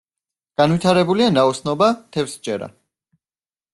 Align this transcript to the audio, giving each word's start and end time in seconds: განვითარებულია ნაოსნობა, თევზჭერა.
განვითარებულია 0.61 1.27
ნაოსნობა, 1.35 1.91
თევზჭერა. 2.17 2.71